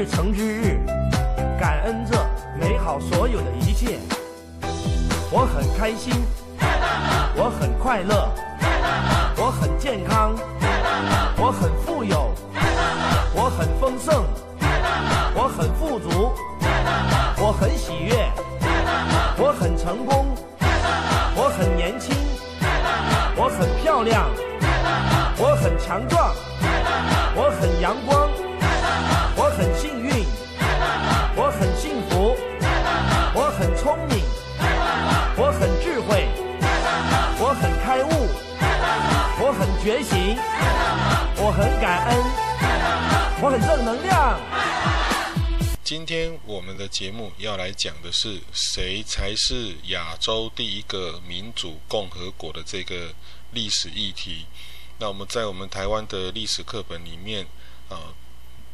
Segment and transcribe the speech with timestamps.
[0.00, 0.80] 日成之日，
[1.60, 2.16] 感恩这
[2.58, 3.98] 美好所有的一切，
[5.30, 6.14] 我很开心，
[7.36, 8.32] 我很快乐，
[9.36, 10.34] 我很健康，
[11.36, 12.34] 我很富有，
[13.34, 14.24] 我很丰盛，
[15.34, 16.32] 我很富足，
[17.36, 18.32] 我很喜悦，
[19.36, 20.28] 我很成功，
[21.36, 22.16] 我很年轻，
[23.36, 24.30] 我很漂亮，
[25.36, 26.34] 我很强壮，
[27.34, 28.29] 我很阳光，
[41.50, 42.16] 我很感恩，
[43.42, 44.40] 我很正能量。
[45.82, 53.12] 今天我们的节目要来讲的是谁才是亚洲第一个民主共和国的这个
[53.50, 54.46] 历史议题。
[55.00, 57.44] 那我们在我们台湾的历史课本里面
[57.88, 58.14] 啊，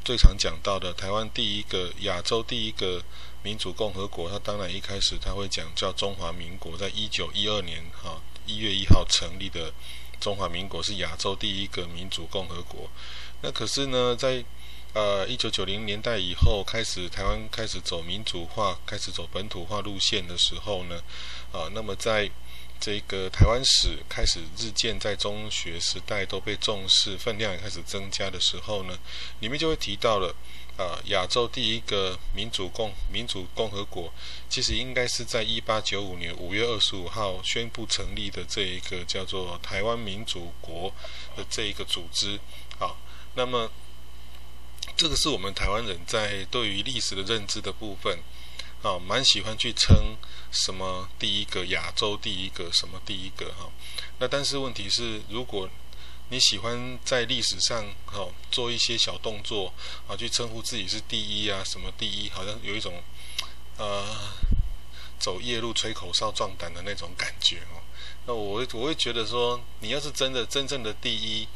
[0.04, 3.02] 最常讲到的台湾第一个亚洲第一个
[3.42, 9.72] 民主共和国，它当然一开始他会讲叫中华民国，在一九一二年哈一月一号成立的
[10.20, 12.90] 中华民国是亚洲第一个民主共和国。
[13.42, 14.44] 那可是呢，在
[14.94, 21.02] 呃，一九九零年代以后，开始台湾开始走民主化，开始走本土化路线的时候呢，
[21.52, 22.30] 啊，那么在
[22.80, 28.98] 这个台湾史开始日渐在中学时代都被重视，分量也开始增加的时候呢，
[29.40, 30.34] 里面就会提到了，
[30.76, 34.12] 啊，亚洲第一个民主共民主共和国，
[34.48, 40.92] 其实应该是在一八九五年五月二十五号宣布成立的这一个叫做台湾民主国
[41.36, 42.38] 的这一个组织，
[42.78, 42.96] 好，
[43.34, 43.70] 那么。
[44.96, 48.18] 这个是我们台湾人在对于历史的认知的部分，
[48.82, 50.16] 啊，蛮喜欢去称
[50.50, 53.70] 什么第一个亚洲第一个什么第一个哈。
[54.20, 55.68] 那但是问题是，如果
[56.28, 59.72] 你喜欢在历史上哈做一些小动作
[60.08, 63.02] 啊，去称呼自己是第一啊，什么第一，好像有一种
[63.76, 64.04] 呃
[65.18, 67.80] 走夜路吹口哨壮胆的那种感觉哦。
[68.26, 71.46] 那我我会觉得说，你要是真的真正的第一。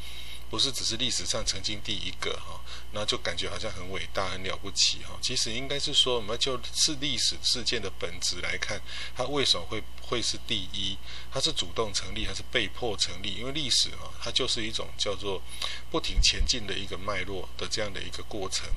[0.51, 2.59] 不是只是历史上曾经第一个哈，
[2.91, 5.17] 那就感觉好像很伟大、很了不起哈。
[5.21, 8.79] 其实应该是说，我们就是历史事件的本质来看，
[9.15, 10.97] 它为什么会会是第一？
[11.31, 13.35] 它是主动成立还是被迫成立？
[13.35, 15.41] 因为历史哈，它就是一种叫做
[15.89, 18.67] 不停前进的一个脉络的这样的一个过程。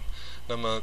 [0.46, 0.80] 那么。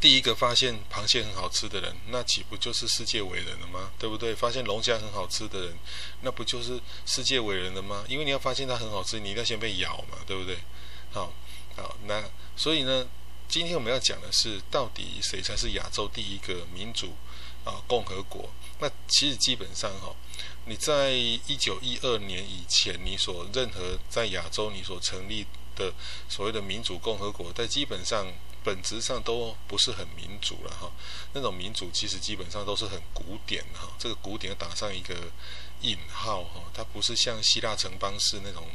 [0.00, 3.90] 第一个发现螃蟹很好吃的人，那岂不就是世界伟人了吗？
[3.98, 4.34] 对不对？
[4.34, 5.74] 发现龙虾很好吃的人，
[6.20, 8.04] 那不就是世界伟人了吗？
[8.06, 10.58] 因为你要发现它很好吃，你一定要先被咬嘛，对不对？
[11.10, 11.32] 好，
[11.74, 12.22] 好，那
[12.54, 13.06] 所以呢，
[13.48, 17.14] 今天我们要讲的是，到底谁才是亚洲第一个民主
[17.64, 18.50] 啊共和国？
[18.80, 20.14] 那其实基本上哈，
[20.66, 25.94] 你在一九一二年以前，你所任何在亚洲你所成立的
[26.28, 28.26] 所谓的民主共和国，在基本上。
[28.64, 30.90] 本质上都不是很民主了哈，
[31.34, 35.14] 那种民主其实基本上都是很古典哈，这个古典打上一个
[35.82, 38.66] 引号哈，它不是像希腊城邦式那种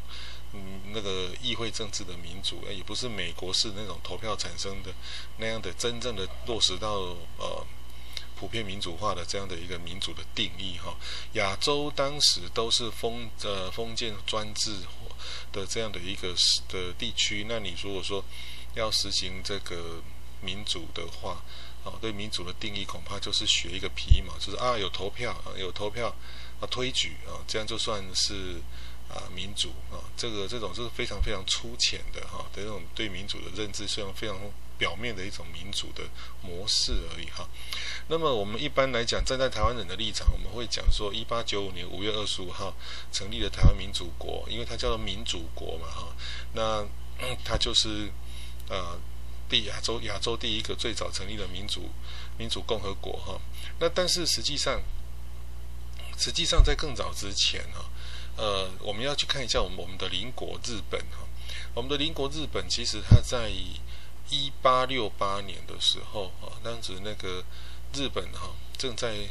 [0.53, 4.93] 嗯那个议会政治的民主，也不是美国式那种投票产生的
[5.37, 7.65] 那样的真正的落实到呃
[8.35, 10.95] 普遍民主化的这样的一个民主的定义哈。
[11.33, 14.77] 亚洲当时都是封呃封建专制
[15.51, 16.35] 的这样的一个
[16.67, 18.23] 的地区，那你如果说。
[18.75, 20.01] 要实行这个
[20.41, 21.43] 民主的话，
[21.83, 26.15] 啊，对民主的定义恐怕就是学一个皮毛，就是啊有投票啊有投票
[26.61, 28.61] 啊推举啊，这样就算是
[29.09, 34.37] 啊民主啊，这个这种是非常非常粗浅的哈这种对民主的认知，虽然非常
[34.77, 36.03] 表面的一种民主的
[36.41, 37.49] 模式而已哈。
[38.07, 42.73] 那么我们一般来讲，站在台湾人的立场，我们会讲说，一八九五年五月二十五号
[43.11, 46.15] 成立了台湾民主国，因为它叫做民主国嘛哈，
[46.53, 46.85] 那
[47.43, 48.09] 它就是。
[48.69, 48.99] 呃，
[49.49, 51.89] 第亚洲亚洲第一个最早成立的民主
[52.37, 53.41] 民主共和国哈，
[53.79, 54.79] 那但是实际上，
[56.15, 57.89] 实际上在更早之前哈，
[58.37, 61.25] 呃，我们要去看一下我们我们的邻国日本哈，
[61.73, 63.49] 我们的邻国日本其实它在
[64.29, 67.43] 一八六八年的时候啊，当时那个
[67.91, 69.27] 日本哈正在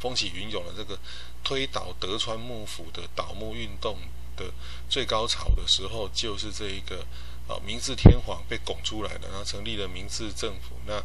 [0.00, 0.98] 风起云涌的这个
[1.44, 3.96] 推倒德川幕府的倒幕运动
[4.36, 4.52] 的
[4.90, 7.06] 最高潮的时候，就是这一个。
[7.46, 10.76] 啊，明治天皇被拱出来了，然后成立了明治政府。
[10.86, 11.02] 那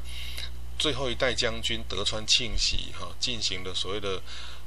[0.77, 4.21] 最后一代将军德川庆喜哈，进行了所谓的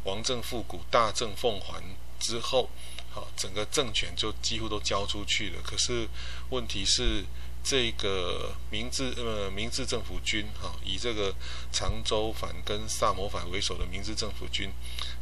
[0.04, 1.82] 王政复古、大政奉还
[2.20, 2.68] 之后，
[3.10, 5.62] 好，整个政权就几乎都交出去了。
[5.64, 6.06] 可是
[6.50, 7.24] 问题是，
[7.64, 11.34] 这个明治呃明治政府军哈，以这个
[11.72, 14.70] 长州藩跟萨摩藩为首的明治政府军，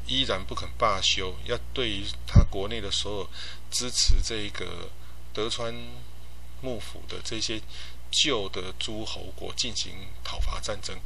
[0.05, 3.31] 依然不肯罢休，要对于他国内的所有
[3.71, 4.91] 支持这个
[5.33, 5.73] 德川。
[6.61, 7.61] 幕府的这些
[8.11, 9.93] 旧的诸侯国进行
[10.25, 10.99] 讨伐战争。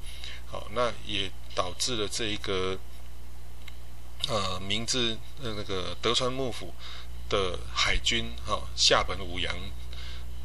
[0.46, 2.78] 好，那也导致了这一个
[4.28, 6.72] 呃，明治那个德川幕府
[7.28, 9.54] 的海军哈下本武阳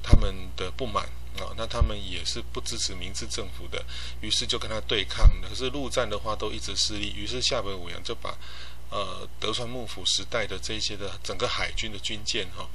[0.01, 1.05] 他们的不满
[1.37, 3.85] 啊，那他们也是不支持明治政府的，
[4.19, 5.29] 于是就跟他对抗。
[5.41, 8.37] 可是陆战的话都一直失利，于是下本武阳就把
[8.89, 12.67] 呃德川幕府时代的这些的整个海军的军舰哈，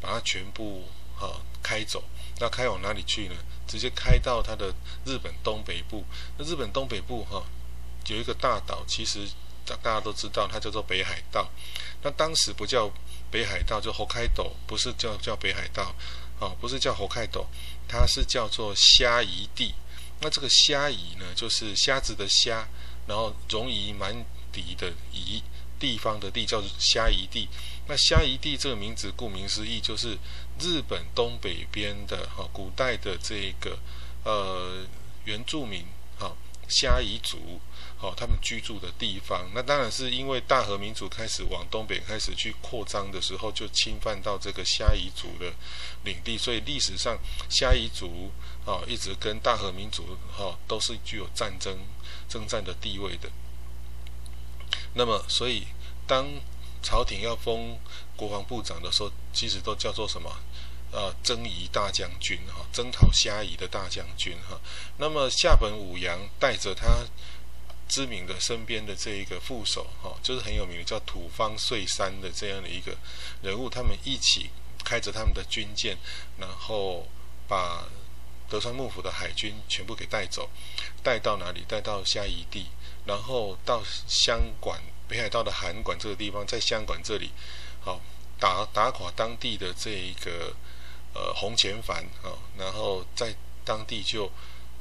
[0.00, 0.84] 把它全部
[1.16, 2.04] 哈开走。
[2.38, 3.34] 那开往哪里去呢？
[3.66, 4.72] 直接开到它的
[5.04, 6.04] 日本东北部。
[6.36, 7.42] 那日本东北部哈
[8.06, 9.26] 有一个大岛，其实
[9.64, 11.50] 大大家都知道，它叫做北海道。
[12.02, 12.92] 那当时不叫
[13.30, 15.94] 北海道，就侯开斗，不是叫叫北海道，
[16.38, 17.46] 哦，不是叫侯开斗，
[17.88, 19.74] 它是叫做虾夷地。
[20.20, 22.68] 那这个虾夷呢，就是虾子的虾，
[23.06, 25.42] 然后容夷蛮敌的夷。
[25.78, 27.46] 地方的地叫做虾夷地，
[27.86, 30.16] 那虾夷地这个名字顾名思义就是
[30.60, 33.78] 日本东北边的哈古代的这个
[34.24, 34.86] 呃
[35.24, 35.84] 原住民
[36.18, 36.34] 哈
[36.68, 37.60] 虾夷族
[37.98, 39.50] 好他们居住的地方。
[39.54, 45.52] 那当然是因为大和民族开始往东北开始去扩张的时候，就侵犯到这个虾夷族的
[46.04, 47.18] 领地，所以历史上
[47.48, 48.30] 虾夷族
[48.64, 51.78] 啊一直跟大和民族哈都是具有战争
[52.28, 53.30] 征战的地位的。
[54.94, 55.66] 那么，所以
[56.06, 56.26] 当
[56.82, 57.78] 朝廷要封
[58.16, 60.30] 国防部长的时候，其实都叫做什么？
[60.92, 64.58] 呃，征夷大将军哈，征讨虾夷的大将军哈。
[64.98, 67.04] 那么下本武阳带着他
[67.88, 72.96] 知名的身边的这一个副手哈，就是很有名的叫土方岁三的这样的一个
[73.42, 74.50] 人物，他们一起
[74.84, 75.98] 开着他们的军舰，
[76.38, 77.06] 然后
[77.48, 77.84] 把
[78.48, 80.48] 德川幕府的海军全部给带走，
[81.02, 81.64] 带到哪里？
[81.68, 82.66] 带到虾夷地。
[83.04, 87.30] 然后到香馆北海道的函馆这个地方，在香馆这里，
[87.80, 88.00] 好
[88.40, 90.54] 打打垮当地的这一个
[91.14, 94.30] 呃红前藩啊，然后在当地就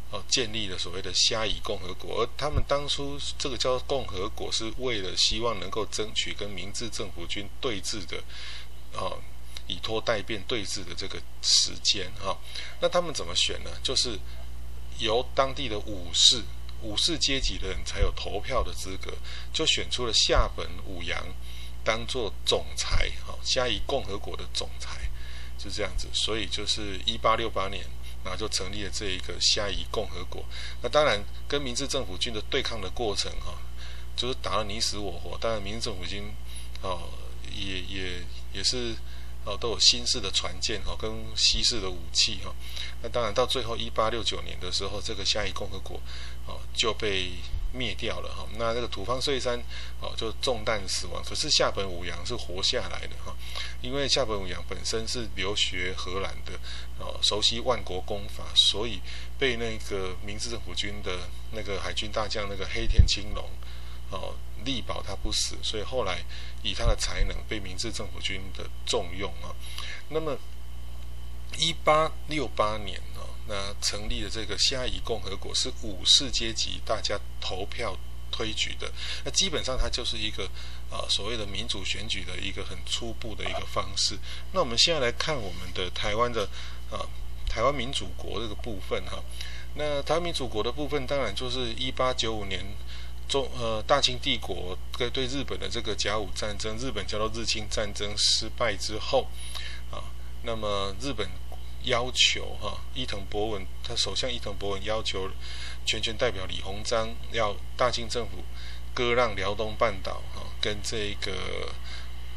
[0.10, 2.22] 哦建立了所谓的虾夷共和国。
[2.22, 8.18] 而他们当初这个叫共和国，是为了希望能够争取跟明治政府军对峙的
[8.98, 9.14] 啊，
[9.68, 12.38] 以拖代变对峙的这个时间哈。
[12.82, 13.70] 那他们怎么选呢？
[13.84, 14.20] 就是
[14.98, 16.44] 由当地的武士。
[16.86, 19.12] 武士阶级的人才有投票的资格，
[19.52, 21.26] 就选出了下本武阳
[21.84, 25.10] 当做总裁，哈，虾夷共和国的总裁，
[25.58, 26.08] 是这样子。
[26.14, 27.84] 所以就是一八六八年，
[28.24, 30.46] 然后就成立了这一个虾夷共和国。
[30.84, 33.58] 那当然跟明治政府军的对抗的过程，哈，
[34.16, 35.36] 就是打得你死我活。
[35.40, 36.32] 当然明治政府军，
[36.82, 37.10] 哦，
[37.52, 38.24] 也也
[38.54, 38.96] 也是。
[39.48, 42.52] 哦，都有新式的船舰哈，跟西式的武器哈。
[43.04, 46.02] 那当然，到最后一八六九年的时候，这个虾夷共和国
[46.46, 47.32] 哦就被
[47.72, 48.48] 灭掉了哈。
[48.58, 49.58] 那这个土方岁三
[50.00, 53.36] 哦就中弹死亡，可是下本武阳是活下来的哈。
[53.82, 56.54] 因为下本武阳本身是留学荷兰的
[57.00, 59.02] 哦，熟悉万国功法，所以
[59.38, 63.50] 被那个明治政府军的那个海军大将那个黑田青龙
[64.10, 64.36] 哦。
[64.64, 66.24] 力保他不死，所以后来
[66.64, 69.54] 以他的才能被明治政府军的重用啊。
[70.10, 70.36] 那么，
[71.60, 73.00] 一八六八年，
[73.48, 77.98] 那成立的这个虾夷共和国是武士阶级大家投票
[78.32, 78.92] 推举的。
[79.24, 80.46] 那基本上它就是一个
[80.90, 84.18] 啊所谓的民主选举的一个很初步的一个方式。
[84.54, 86.50] 那我们现在来看我们的台湾的
[86.92, 87.06] 啊
[87.48, 89.24] 台湾民主国这个部分哈。
[89.76, 92.66] 那台湾民主国的部分当然就是一八九五年。
[93.28, 99.28] 中呃，大清帝国对对日本的这个甲午战争，日本叫做日清战争失败之后，
[99.90, 99.98] 啊，
[100.44, 101.28] 那么日本
[101.86, 105.30] 要求哈伊藤博文，他首相伊藤博文要求
[105.86, 108.44] 全权代表李鸿章要大清政府
[108.94, 111.74] 割让辽东半岛哈，跟这个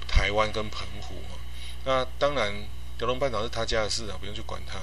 [0.07, 1.37] 台湾跟澎湖啊，
[1.85, 2.53] 那当然
[2.99, 4.79] 辽东半岛是他家的事啊，不用去管他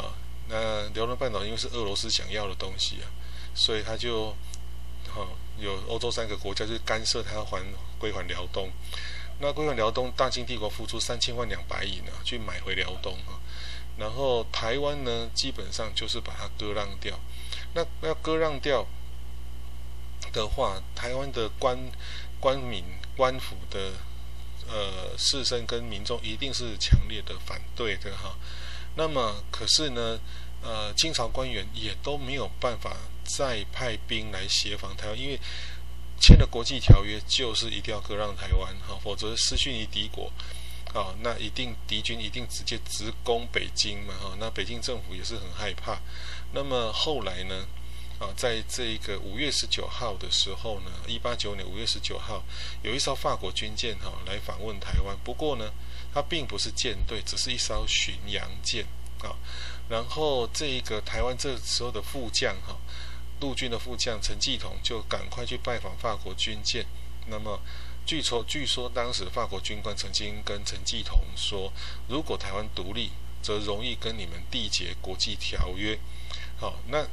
[0.00, 0.14] 啊。
[0.48, 3.06] 那辽东半岛因为是俄罗斯想要的东西啊，
[3.54, 4.34] 所以他就。
[5.12, 5.26] 哈，
[5.58, 7.60] 有欧洲三个国家就干涉他还
[7.98, 8.70] 归还辽东，
[9.40, 13.34] 那归还辽东，大清帝国付出三千万两白银啊，去买回辽东啊，
[14.00, 17.20] 然后台湾呢，基本上就是把它割让掉。
[17.74, 18.84] 那要割让掉
[20.32, 21.78] 的话，台湾的官
[22.40, 22.82] 官民
[23.16, 23.92] 官府的
[24.66, 28.36] 呃士绅跟民众一定是强烈的反对的哈。
[28.96, 30.18] 那么可是呢，
[30.62, 32.96] 呃，清朝官员也都没有办法。
[33.22, 35.38] 再派兵来协防台湾，因为
[36.18, 40.32] 签了国际条约，就是一定要割让台湾哈，否则失去于敌国，
[40.92, 46.00] 啊，那一定敌军一定直接直攻北京嘛哈，那北京政府也是很害怕。
[46.52, 47.64] 那么后来呢，
[48.18, 52.42] 啊，在这个五月十九号的时候呢，一八九年五月十九号，
[52.82, 55.70] 有一艘法国军舰哈来访问台湾，不过呢，
[56.12, 58.84] 它并不是舰队，只是一艘巡洋舰
[59.22, 59.36] 啊。
[59.88, 62.76] 然后这一个台湾这时候的副将哈，
[63.40, 66.84] 陆军的副将陈继统就赶快去拜访法国军舰。
[67.26, 67.60] 那么
[68.06, 71.72] 据说，据说当时法国军官曾经跟陈继同说，
[72.08, 73.10] 如果台湾独立，
[73.42, 75.98] 则容易跟你们缔结国际条约。
[76.58, 77.06] 好，那。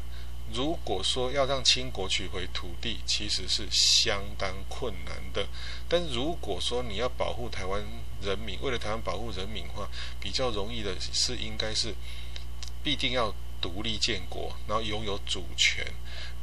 [0.53, 5.45] 如果说要让清国取回土地，其实是相当困难的。
[5.89, 7.83] 但如果说你要保护台湾
[8.21, 9.89] 人民，为了台湾保护人民的话，
[10.21, 11.93] 比较容易的是应该是
[12.81, 15.85] 必定要独立建国，然后拥有主权。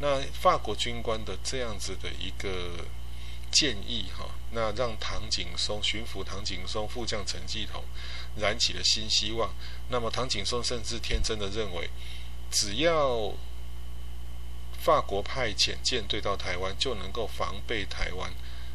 [0.01, 2.85] 那法国军官的这样子的一个
[3.55, 7.85] 建议，哈，那让唐景松巡抚唐景松副将陈继统
[8.37, 9.55] 燃起了新希望。
[9.89, 11.89] 那么唐景松甚至天真的认为，
[12.51, 13.33] 只要
[14.83, 18.35] 法国派遣舰队到台湾，就能够防备台湾，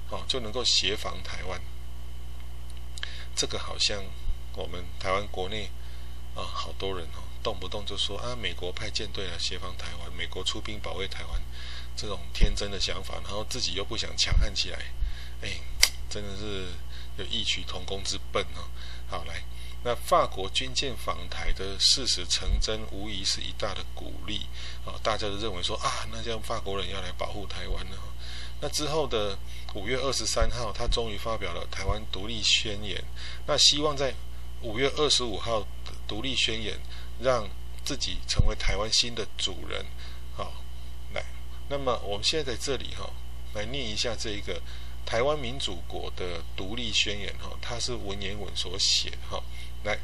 [0.09, 1.62] 哦，就能够协防台湾。
[3.36, 4.01] 这个好像
[4.53, 5.69] 我们台湾国内
[6.36, 11.41] 啊，好多人哦，动不动就说啊，美国派舰队来协防台湾，美国出兵保卫台湾，
[12.00, 14.79] 这种天真的想法，然后自己又不想强悍起来，
[15.41, 15.60] 哎，
[16.10, 16.68] 真的是
[17.18, 18.63] 有异曲同工之笨哦。
[19.10, 19.44] 好，来。
[19.82, 24.46] 那法国军舰访台的事实成真，无疑是一大的鼓励
[24.86, 25.00] 啊！
[25.01, 27.98] 大家都认为说啊，那这样法国人要来保护台湾了。
[28.60, 29.39] 那之后的
[29.74, 33.01] 五月二十三号，他终于发表了台湾独立宣言。
[33.48, 34.13] 那希望在
[34.62, 35.65] 五月二十五号
[36.06, 36.77] 独立宣言，
[37.22, 37.48] 让
[37.86, 39.86] 自己成为台湾新的主人。
[40.36, 40.62] 好，
[41.70, 43.10] 那么我们现在在这里哈，
[43.54, 44.62] 来念一下这一个
[45.06, 49.42] 台湾民主国的独立宣言哈，它是文言文所写哈。
[49.84, 50.00] 来，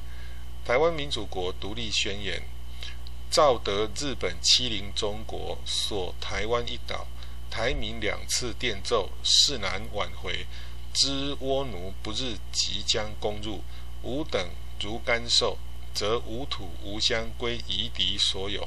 [0.63, 2.41] 台湾民主国独立宣言，
[3.29, 7.07] 照得日本欺凌中国，锁台湾一岛，
[7.49, 10.45] 台民两次电奏，势难挽回。
[10.93, 13.61] 知倭奴不日即将攻入，
[14.01, 15.57] 吾等如甘受，
[15.93, 18.61] 则无土无乡，归夷狄所有；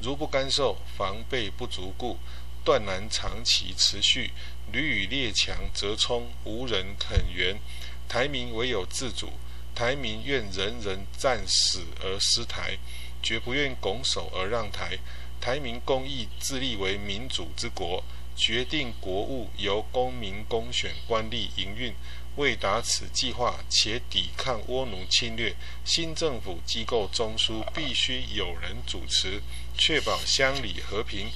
[0.00, 2.16] 如不甘受，防备不足故，
[2.64, 4.30] 断难长期持续。
[4.72, 7.60] 屡与列强折冲，无人肯援，
[8.08, 9.34] 台民唯有自主。
[9.74, 12.78] 台民愿人人战死而失台，
[13.22, 14.98] 绝不愿拱手而让台。
[15.40, 18.02] 台民公义自立为民主之国，
[18.36, 21.92] 决定国务由公民公选官吏营运。
[22.36, 25.54] 为达此计划，且抵抗倭奴侵略，
[25.84, 29.40] 新政府机构中枢必须有人主持，
[29.76, 31.30] 确保乡里和平。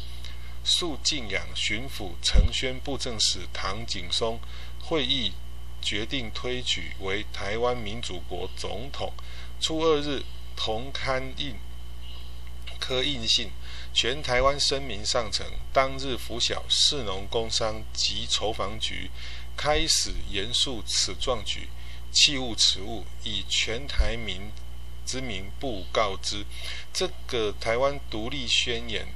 [0.65, 4.41] 肃敬仰巡抚承宣布政使唐景松
[4.81, 5.33] 会议。
[5.81, 9.13] 决定推举为台湾民主国总统。
[9.61, 10.25] 初二日，
[10.57, 11.55] 同刊印
[12.81, 13.53] 科印信，
[13.95, 15.47] 全台湾声明上呈。
[15.73, 19.09] 当日拂晓，市农工商及筹房局
[19.57, 21.69] 开始严肃此壮举，
[22.11, 24.51] 弃物此物，以全台民
[25.07, 26.45] 之名不告知。
[26.93, 29.07] 这个台湾独立宣言，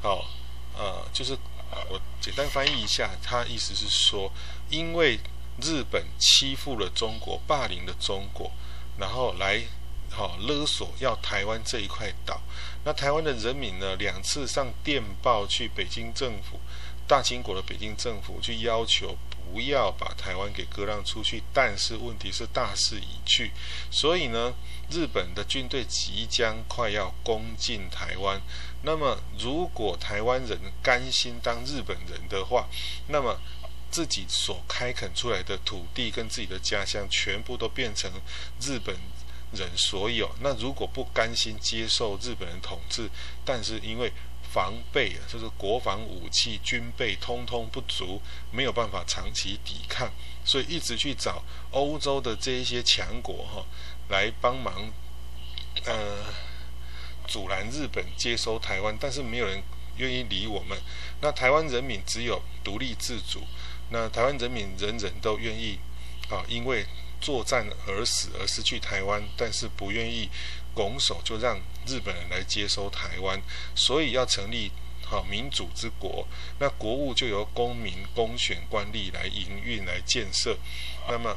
[0.00, 0.24] 哦，
[0.76, 1.36] 呃，就是
[1.88, 4.32] 我简单翻译一下，他意思是说，
[4.70, 5.18] 因为。
[5.62, 8.50] 日本欺负了中国，霸凌了中国，
[8.98, 9.62] 然后来
[10.10, 12.42] 好勒索要台湾这一块岛。
[12.84, 16.58] 那台湾的人民呢，两次上电报去北京政府，
[17.06, 19.16] 大清国的北京政府去要求
[19.52, 21.40] 不要把台湾给割让出去。
[21.52, 23.52] 但是问题是大势已去，
[23.92, 24.54] 所以呢，
[24.90, 28.42] 日本的军队即将快要攻进台湾。
[28.84, 32.68] 那么如果台湾人甘心当日本人的话，
[33.08, 33.38] 那么。
[33.90, 38.10] 自己所开垦出来的土地跟自己的家乡，全部都变成
[38.60, 38.92] 日本
[39.52, 40.28] 人所有。
[40.40, 43.08] 那如果不甘心接受日本人统治，
[43.44, 44.12] 但是因为
[44.52, 50.10] 防备啊，就是国防武器、军备通通不足，没有办法长期抵抗，
[50.44, 53.64] 所以一直去找欧洲的这一些强国哈，
[54.08, 54.90] 来帮忙，
[55.84, 56.24] 呃，
[57.34, 59.60] 阻拦日本接收台湾，但是没有人
[59.96, 60.78] 愿意理我们。
[61.20, 63.42] 那台湾人民只有独立自主。
[63.90, 65.80] 那台湾人民人人都愿意
[66.30, 66.86] 啊，因为
[67.20, 70.30] 作战而死而失去台湾，但是不愿意
[70.74, 73.42] 拱手就让日本人来接收台湾，
[73.74, 74.70] 所以要成立
[75.04, 76.28] 好民主之国。
[76.60, 80.56] 那国务就由公民公选官吏来营运来建设。
[81.08, 81.36] 那么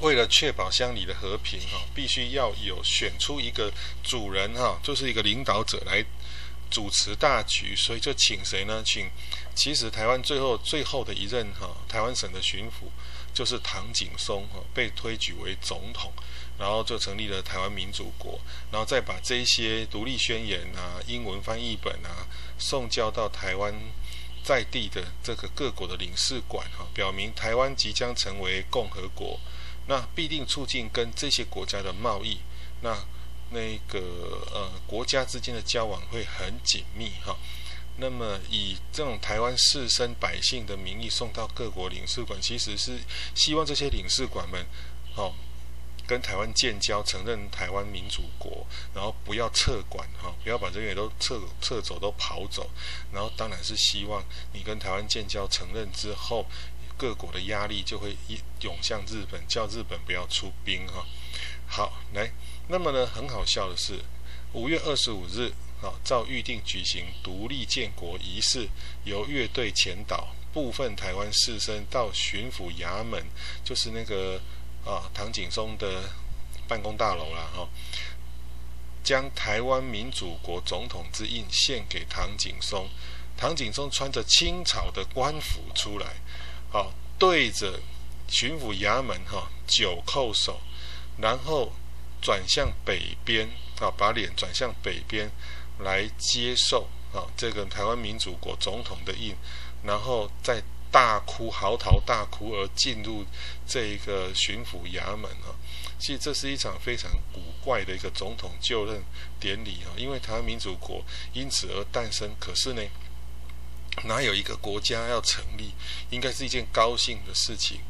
[0.00, 6.04] 为了确保乡里的和平哈，必须要有选出一个主人哈，就是一个领导者来。
[6.70, 8.80] 主持大局，所以就请谁呢？
[8.86, 9.10] 请，
[9.56, 12.86] 其实台湾最后最后的一任哈，台湾省的巡抚
[13.34, 16.12] 就是唐景松哈，被推举为总统，
[16.60, 18.40] 然后就成立了台湾民主国，
[18.70, 22.24] 然后再把这些独立宣言啊、英文翻译本啊
[22.56, 23.74] 送交到台湾
[24.44, 29.40] 在地的这个各国的领事馆哈，表明台湾即将成为共和国。
[29.90, 32.38] 那必定促进跟这些国家的贸易，
[32.80, 32.96] 那
[33.50, 33.98] 那个
[34.54, 37.36] 呃国家之间的交往会很紧密哈。
[37.96, 43.00] 那么以这种台湾士绅百姓的名义送到各国领事馆，其实是
[43.34, 44.64] 希望这些领事馆们
[45.16, 45.34] 哦。
[46.06, 52.68] 跟台湾建交，承认台湾民主国，然后不要撤馆哈，不要把人员都撤撤走，都跑走。
[53.12, 54.20] 然后当然是希望
[54.52, 56.44] 你跟台湾建交承认之后，
[57.00, 58.14] 各国的压力就会
[58.60, 61.06] 涌向日本，叫日本不要出兵哈。
[61.66, 62.30] 好，来，
[62.68, 63.98] 那么呢，很好笑的是，
[64.52, 68.68] 五月二十五日，啊，照预定举行独立建国仪式，
[69.04, 73.24] 由乐队前导，部分台湾士绅到巡抚衙门，
[73.64, 74.38] 就是那个。
[74.82, 76.08] 啊，唐景松的
[76.66, 77.68] 办公大楼啦，哈，
[79.04, 82.88] 将台湾民主国总统之印献给唐景松。
[83.36, 86.14] 唐景松穿着清朝的官服出来，
[86.70, 87.80] 好，对着
[88.28, 90.60] 巡抚衙门哈，九叩首，
[91.18, 91.72] 然后
[92.22, 93.48] 转向北边，
[93.80, 95.30] 啊，把脸转向北边
[95.80, 99.34] 来接受啊这个台湾民主国总统的印，
[99.84, 100.62] 然后再。
[100.92, 103.24] 大哭嚎啕大哭而进入
[103.64, 105.54] 这一个巡抚衙门啊，
[106.00, 109.00] 其实这是一场非常古怪的一个总统就任
[109.38, 112.34] 典礼啊，因为台湾民主国因此而诞生。
[112.40, 112.82] 可是呢，
[114.04, 115.72] 哪有一个国家要成立，
[116.10, 117.80] 应该是一件高兴的事情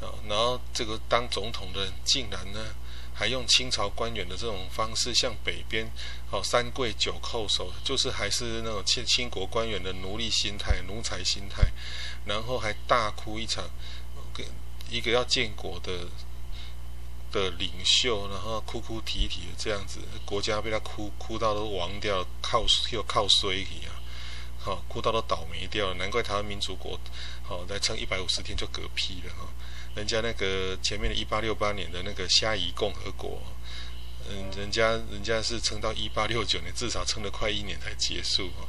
[0.00, 0.12] 啊。
[0.28, 2.74] 然后这个当总统的竟然呢？
[3.18, 5.90] 还用清朝官员的这种方式向北边，
[6.30, 11.72] 哦三跪九叩首，就是还是那种清清国官员的奴隶心态、奴才心态，
[12.26, 13.70] 然后还大哭一场，
[14.34, 14.46] 跟
[14.90, 16.06] 一个要建国的
[17.32, 23.95] 的领袖，然后哭哭啼啼的这样子，国家被他哭哭到都亡掉，靠又靠衰去啊，
[24.66, 26.98] 好哭到都倒霉掉了，难怪台湾民主国
[27.44, 29.48] 好来撑一百五十天就嗝屁了哈。
[29.94, 33.40] 人家那个前面的一八六八年的那个虾夷共和国，
[34.28, 38.66] 嗯，人家人家是撑到一八六九年，至少撑了快一年才结束哈。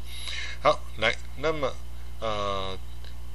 [0.61, 1.75] 好，来，那么
[2.19, 2.77] 呃，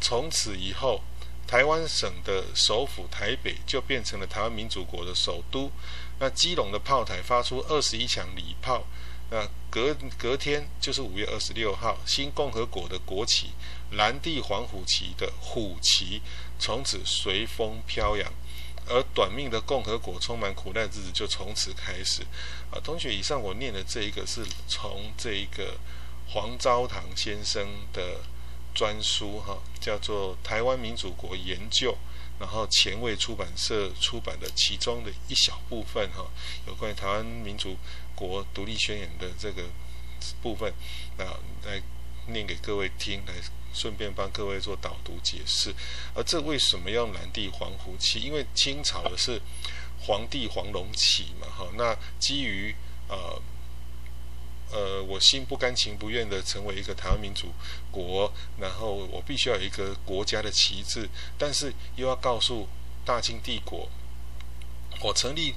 [0.00, 1.02] 从此以后，
[1.48, 5.68] 台湾省的首府台北就变成了台湾民主国的首都。
[6.20, 8.86] 那基隆的炮台发出二十一响礼炮，
[9.32, 13.52] 那隔隔天就是五月二十六号，新共和国的国旗
[13.92, 16.20] 蓝地黄虎旗的虎旗。
[16.58, 18.30] 从此随风飘扬，
[18.86, 22.20] 而短命的共和国充满苦难的日子就从此开始。
[22.70, 25.78] 啊，同学，以上我念的这一个是从这一个
[26.28, 28.20] 黄昭堂先生的
[28.74, 31.92] 专书哈，叫做《台湾民主国研究》，
[32.38, 36.30] 然后前卫出版社出版的其中的一小部分哈，
[36.68, 37.76] 有关于台湾民主
[38.28, 39.64] 国独立宣言的这个
[40.42, 40.72] 部分，
[41.16, 41.24] 那
[41.68, 41.82] 来
[42.28, 43.34] 念给各位听来。
[43.74, 45.74] 顺便帮各位做导读解释，
[46.14, 48.20] 而这为什么要蓝地黄虎旗？
[48.20, 49.40] 因为清朝的是
[49.98, 52.76] 皇帝黄龙旗嘛，哈，那基于
[53.08, 53.40] 呃
[54.70, 57.50] 呃，我心不甘情不愿的成为一个台湾民主
[57.90, 61.08] 国，然后我必须要有一个国家的旗帜，
[61.38, 62.68] 但是又要告诉
[63.06, 63.88] 大清帝国，
[65.00, 65.54] 我成立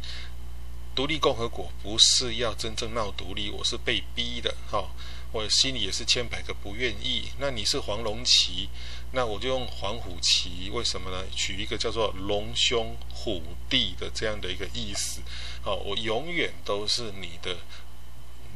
[0.95, 4.89] 独立共和国不是要真正闹独立，我是被逼的，哈。
[5.33, 7.25] 我心里也是千百个不愿意。
[7.37, 8.69] 那你是黄龙旗，
[9.11, 10.69] 那我就用黄虎旗。
[10.69, 11.25] 为什么呢？
[11.35, 15.19] 取一个叫做龙兄虎弟的这样的一个意思。
[15.61, 17.57] 好，我永远都是你的。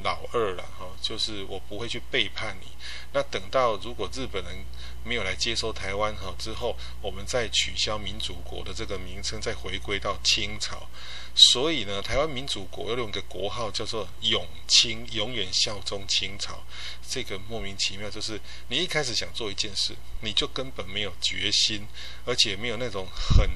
[0.04, 2.68] 老二了哈，就是我不会去背叛你。
[3.12, 4.66] 那等到如果日本人
[5.04, 10.88] 没有来接收台湾哈之后，我们再取消民主国的这个名称，再回归到清朝。
[11.36, 16.64] 所以呢，台湾民主国要用个国号叫做永清，永远效忠清朝。
[17.08, 21.88] 这个莫名其妙，就是你一开始想做一件事，你就根本没有决心，
[22.26, 23.50] 而且没有那种很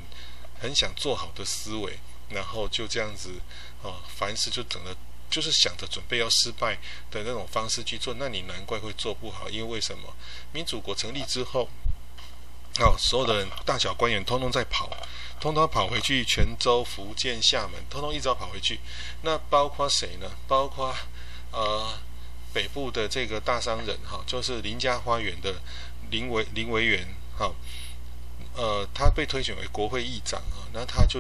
[0.60, 3.42] 很想做好的思维，然后就这样子
[3.82, 4.96] 啊，凡事就等着。
[5.34, 6.76] 就是想着准备要失败
[7.10, 9.50] 的那种方式去做，那你难怪会做不好。
[9.50, 10.14] 因为为什么？
[10.52, 11.68] 民主国成立之后，
[12.80, 14.96] 哦，所有的人大小官员通通在跑，
[15.42, 18.80] 通通跑回去泉州、福建、厦门，通通一早跑回去。
[19.24, 20.30] 那包括谁呢？
[20.48, 20.96] 包括
[21.52, 21.98] 呃
[22.54, 25.56] 北部的这个大商人哈，就是林家花园的
[26.12, 27.52] 林维林维元哈，
[28.56, 31.20] 呃，他被推选为国会议长啊，那他就。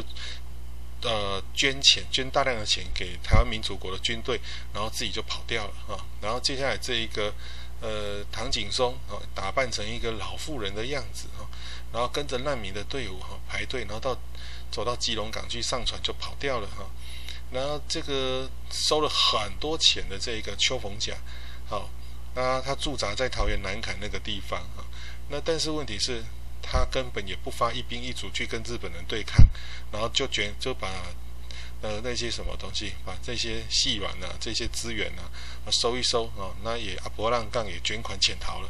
[1.04, 4.40] 呃，捐钱，捐大量的钱给台湾民主国的军队，
[4.74, 6.00] 然后自己就跑掉了啊。
[6.22, 7.34] 然后接下来这一个，
[7.82, 11.44] 呃，唐景松啊，打扮成一个老妇人的样子啊，
[11.92, 14.18] 然后跟着难民的队伍哈排队，然后到
[14.72, 16.90] 走到基隆港去上船就跑掉了哈。
[17.52, 21.14] 然后这个收了很多钱的这一个邱逢甲，
[21.68, 21.90] 好，
[22.34, 24.88] 那他驻扎在桃园南坎那个地方啊。
[25.30, 26.24] 那但是问题是，
[26.64, 29.46] 他根本也不发一兵一卒去跟日本人对抗，
[29.92, 30.88] 然后就卷就把
[31.82, 35.30] 呃那些什么东西，把这些细软啊这些资源啊
[35.70, 38.70] 收一收啊，那也阿伯浪杠也卷款潜逃了，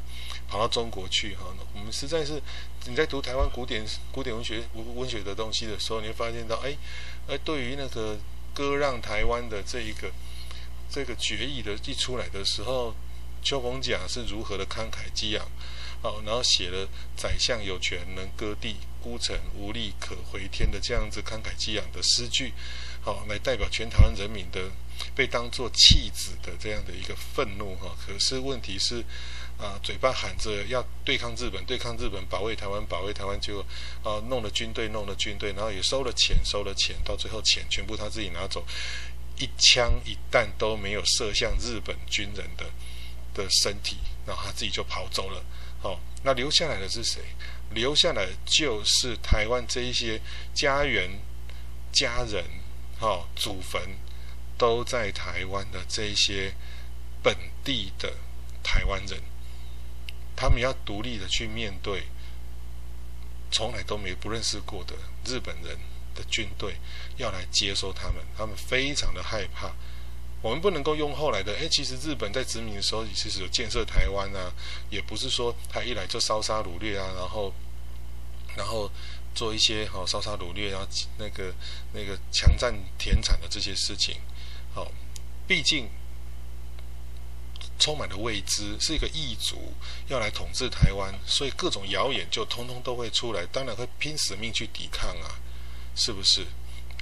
[0.50, 1.46] 跑到中国去哈。
[1.74, 2.42] 我们实在是
[2.86, 6.76] 你在读台湾古典古典文学文文学的东西的时候，你会发现到哎，
[7.28, 8.18] 哎对于那个
[8.54, 10.12] 割让台湾的这一个
[10.90, 12.94] 这个决议的一出来的时候。
[13.46, 15.46] 邱逢甲是如何的慷慨激昂，
[16.04, 22.52] 好，然后写了“宰相有权能割地，孤臣无力可回天”的这样子慷慨激昂的诗句，
[23.02, 24.70] 好，来代表全台湾人民的
[25.16, 27.96] 被当作弃子的这样的一个愤怒哈。
[28.06, 29.02] 可是问题是，
[29.58, 33.62] 啊，嘴巴喊着要对抗日本，对抗日本，保卫台湾，保卫台湾，就
[34.04, 38.68] 啊弄了军队，弄了军队，然后也收了钱，收了钱，到最后钱全部他自己拿走，
[39.40, 42.66] 一枪一弹都没有射向日本军人的。
[43.36, 45.44] 的身体，然后他自己就跑走了。
[45.84, 47.22] 好，那留下来的是谁？
[47.72, 50.22] 留下来就是台湾这一些
[50.54, 51.20] 家园、
[51.92, 52.46] 家人、
[52.98, 53.82] 好祖坟
[54.58, 56.54] 都在台湾的这一些
[57.22, 58.14] 本地的
[58.64, 59.20] 台湾人，
[60.38, 62.04] 他们要独立的去面对
[63.52, 65.78] 从来都没不认识过的日本人
[66.16, 66.78] 的军队，
[67.18, 69.74] 要来接收他们，他们非常的害怕。
[70.44, 74.52] 我们不能够用后来的，哎，其实日本在殖民的时候，其实有建设台湾啊，
[74.90, 77.54] 也不是说他一来就烧杀掳掠啊，然后，
[78.58, 78.92] 然后
[79.34, 80.86] 做一些好烧杀掳掠，然后
[81.18, 81.56] 那个
[81.94, 84.18] 那个强占田产的这些事情，
[84.74, 84.92] 好，
[85.48, 85.90] 毕竟
[87.80, 89.74] 充满了未知，是一个异族
[90.10, 95.40] 要来统治台湾，所以各种谣言就通通都会出来，当然会拼死命去抵抗啊，
[95.96, 96.46] 是不是？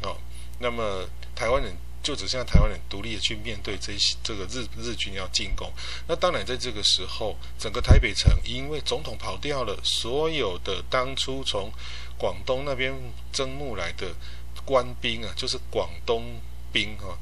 [0.03, 0.15] 哦，
[0.59, 1.75] 那么台湾人。
[2.01, 5.71] 就只剩下台湾人独立的去面对这些这个日日军要进攻。
[6.07, 11.71] 那当然，在这个时候，整个台北城因为总统跑掉了，所有的当初从
[12.17, 12.93] 广东那边
[13.31, 14.15] 征募来的
[14.65, 17.17] 官兵啊，就是广东兵啊，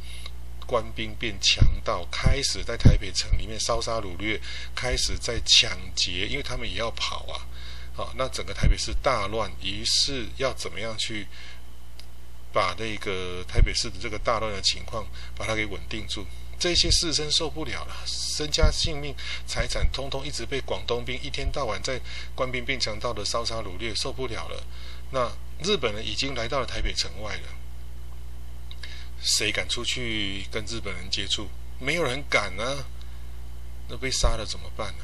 [0.66, 4.40] 官兵变强盗，开始在台北城里面烧杀掳掠，
[4.74, 7.46] 开始在抢劫，因为他们也要跑啊。
[7.94, 11.28] 好，那整个台北市大乱，于是要怎么样去？
[12.52, 16.26] 把那个台北市的这个大乱的情况，把它给稳定住。
[16.60, 19.16] 这些士绅受不了了，身家性命、
[19.48, 22.02] 财产通通一直被广东兵一天到晚在
[22.36, 24.64] 官兵变强盗的烧杀掳掠，受不了了。
[25.12, 25.32] 那
[25.64, 27.50] 日本人已经来到了台北城外了，
[29.22, 31.48] 谁敢出去跟日本人接触？
[31.80, 32.86] 没有人敢啊！
[33.88, 35.04] 那被杀了怎么办呢？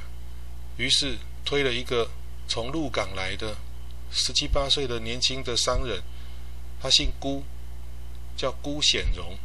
[0.76, 2.12] 于是推了一个
[2.50, 3.56] 从鹿港来的
[4.12, 6.04] 十七八岁的年轻的商人。
[6.86, 7.44] 他姓辜，
[8.38, 9.40] 叫辜显荣。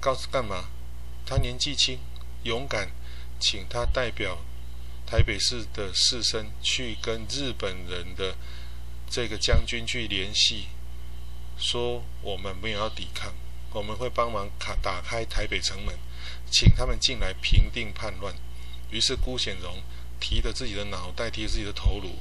[0.00, 0.66] 告诉干嘛？
[1.26, 1.98] 他年纪轻，
[2.44, 2.92] 勇敢，
[3.40, 4.38] 请他代表
[5.04, 8.36] 台北市的士绅去跟日本人的
[9.10, 10.68] 这个将军去联系，
[11.58, 13.34] 说我们没有要抵抗，
[13.72, 15.98] 我们会帮忙卡打开台北城门，
[16.52, 18.32] 请他们进来平定叛乱。
[18.92, 19.82] 于是辜显荣
[20.20, 22.20] 提着自己的脑袋，提着自己的头颅。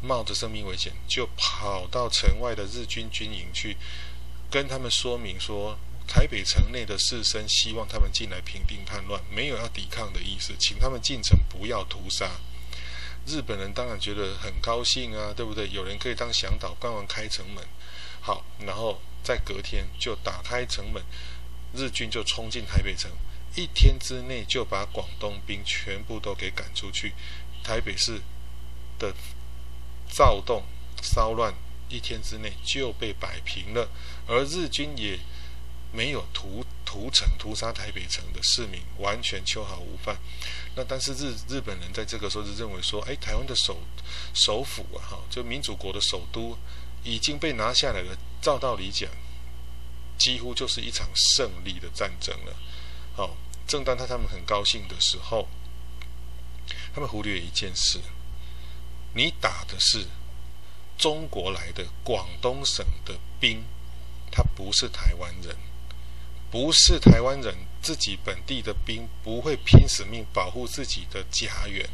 [0.00, 3.76] 冒着生命危险，就跑到城外的日军军营去，
[4.48, 12.30] 跟他们说明说，台北城内的士绅希望他们进来平定叛乱，没有要抵抗的意思，请他们进城，不要屠杀。
[13.26, 15.68] 日本人当然觉得很高兴啊，对不对？
[15.70, 17.62] 有人可以当向导，帮忙开城门。
[18.20, 21.02] 好，然后在隔天就打开城门，
[21.74, 23.10] 日军就冲进台北城，
[23.56, 27.12] 一天之内就把广东兵全部都给赶出去，
[27.64, 28.22] 台北市
[28.98, 29.12] 的。
[30.08, 30.64] 躁动、
[31.02, 31.54] 骚乱，
[31.88, 33.88] 一天之内就被摆平了，
[34.26, 35.18] 而日军也
[35.92, 40.18] 没有屠屠城、屠杀台北城的市民，完全秋毫无犯。
[40.74, 43.78] 那但是日日本人在这个时候就认为说，哎，台湾的首
[44.34, 46.56] 首府啊，哈，就民主国的首都
[47.04, 48.16] 已经被拿下来了。
[48.40, 49.10] 照道理讲，
[50.16, 52.56] 几乎就是一场胜利的战争了。
[53.16, 55.48] 好，正当他他们很高兴的时候，
[56.94, 58.00] 他们忽略一件事。
[59.14, 60.06] 你打的是
[60.96, 63.64] 中国来的广东省的兵，
[64.30, 65.56] 他不是台湾人，
[66.50, 71.88] 不是台湾人自己本地的兵不会拼死命保护自己的家园，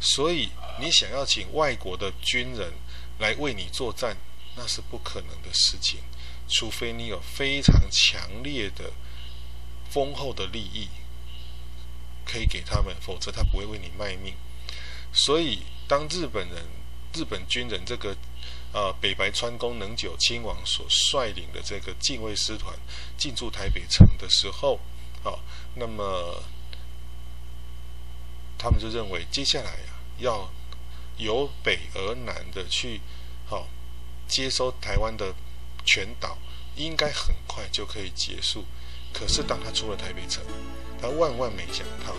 [0.00, 2.72] 所以你想要请外国的军人
[3.18, 4.16] 来为你作战，
[4.56, 6.00] 那是不可能的事情，
[6.48, 8.92] 除非你有非常强烈的
[9.90, 10.88] 丰厚的利益
[12.24, 14.34] 可以给他们，否则他不会为你卖命，
[15.12, 15.62] 所以。
[15.90, 16.64] 当日本人、
[17.12, 18.16] 日本军人这个
[18.72, 22.72] 呃北白川宫能久亲王所率领的这个禁卫师团
[23.18, 24.78] 进驻台北城的时候，
[25.24, 25.40] 好，
[25.74, 26.44] 那么
[28.56, 30.48] 他们就认为接下来呀要
[31.16, 33.00] 由北而南的去，
[33.48, 33.66] 好
[34.28, 35.34] 接收台湾的
[35.84, 36.38] 全岛，
[36.76, 38.64] 应该很快就可以结束。
[39.12, 40.44] 可是当他出了台北城，
[41.02, 42.14] 他万万没想到，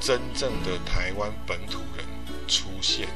[0.00, 2.04] 真正的台湾本土人
[2.48, 3.08] 出现。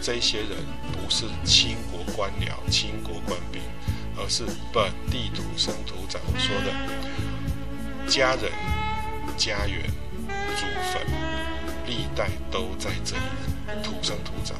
[0.00, 0.50] 这些人
[0.92, 3.60] 不是清国官僚、清国官兵，
[4.16, 8.52] 而是本地土生土长说的家人、
[9.36, 9.90] 家园、
[10.56, 11.02] 祖坟，
[11.86, 14.56] 历代都在这里土生土长。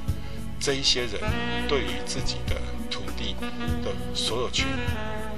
[0.59, 1.21] 这些人
[1.69, 2.57] 对于自己的
[2.91, 3.37] 土地
[3.85, 4.67] 的所有权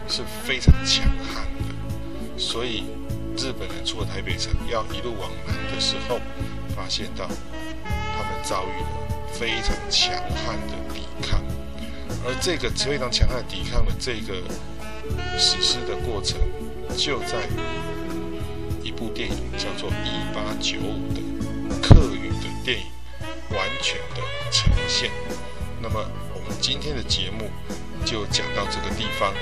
[0.08, 2.84] 是非常强悍的，所以
[3.36, 6.18] 日本人出了台北城要一路往南的时候，
[6.74, 8.88] 发现到他们遭遇了。
[9.32, 11.42] 非常强悍的抵抗，
[12.24, 14.42] 而这个非常强悍抵抗的这个
[15.36, 16.40] 史诗的过程，
[16.96, 17.46] 就在
[18.82, 21.20] 一部电影叫做《一八九五》的
[21.82, 22.86] 客语的电影
[23.50, 25.10] 完全的呈现。
[25.82, 27.50] 那么，我们今天的节目
[28.06, 29.34] 就讲到这个地方。